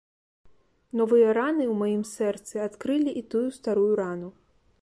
Новыя 1.01 1.27
раны 1.39 1.61
ў 1.65 1.73
маім 1.83 2.01
сэрцы 2.15 2.55
адкрылі 2.71 3.11
і 3.23 3.27
тую 3.35 3.47
старую 3.59 3.91
рану. 4.05 4.29